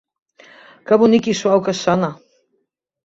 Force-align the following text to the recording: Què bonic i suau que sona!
Què 0.91 0.97
bonic 1.03 1.29
i 1.33 1.37
suau 1.43 1.63
que 1.67 1.77
sona! 1.83 2.13